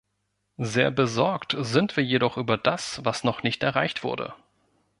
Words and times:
Sehr 0.57 0.89
besorgt 0.89 1.55
sind 1.59 1.95
wir 1.95 2.03
jedoch 2.03 2.35
über 2.37 2.57
das, 2.57 3.05
was 3.05 3.23
noch 3.23 3.43
nicht 3.43 3.61
erreicht 3.61 4.03
wurde. 4.03 4.33